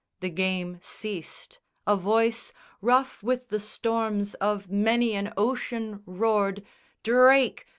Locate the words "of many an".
4.33-5.31